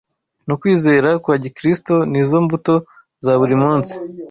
no 0.47 0.55
kwizera 0.61 1.09
kwa 1.23 1.35
Gikristo 1.43 1.93
ni 2.11 2.21
zo 2.29 2.37
mbuto 2.45 2.73
za 3.23 3.31
buri 3.39 3.55
munsi 3.63 3.93